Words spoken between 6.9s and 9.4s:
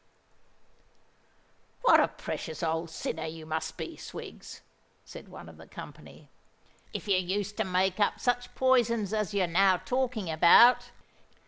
"if you used to make up such poisons as